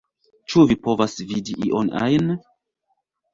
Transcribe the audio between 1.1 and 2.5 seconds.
vidi ion ajn?